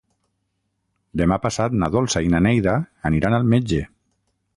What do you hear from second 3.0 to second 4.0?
aniran al metge.